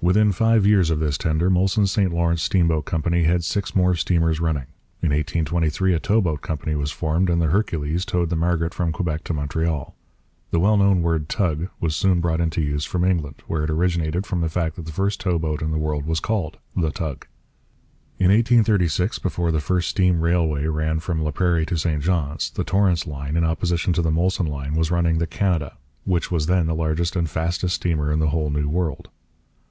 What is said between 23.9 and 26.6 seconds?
to the Molson Line, was running the Canada, which was